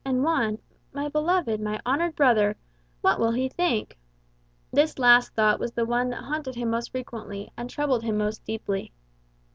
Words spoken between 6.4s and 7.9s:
him most frequently and